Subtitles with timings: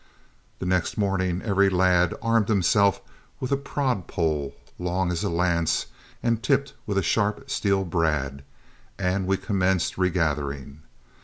[0.57, 3.01] The next morning every lad armed himself
[3.39, 5.85] with a prod pole long as a lance
[6.23, 8.43] and tipped with a sharp steel brad,
[8.97, 10.81] and we commenced regathering.